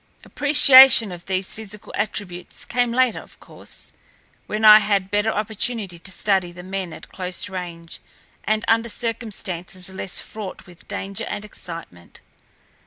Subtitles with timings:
[0.25, 3.93] Appreciation of these physical attributes came later, of course,
[4.47, 7.99] when I had better opportunity to study the men at close range
[8.43, 12.19] and under circumstances less fraught with danger and excitement.